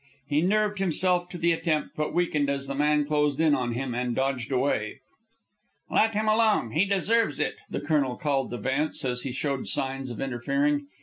[0.27, 3.93] He nerved himself to the attempt, but weakened as the man closed in on him,
[3.93, 4.99] and dodged away.
[5.91, 6.71] "Let him alone.
[6.71, 10.87] He deserves it," the colonel called to Vance as he showed signs of interfering.